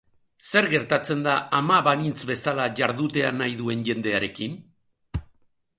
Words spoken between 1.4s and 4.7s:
ama banintz bezala jardutea nahi duen jendearekin?